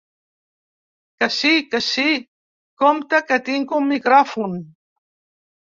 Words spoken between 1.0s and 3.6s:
Que sí, que sí, compte que